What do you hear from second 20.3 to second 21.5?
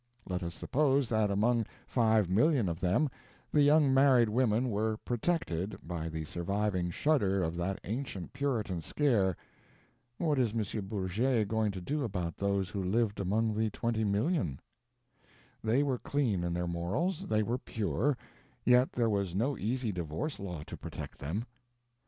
law to protect them.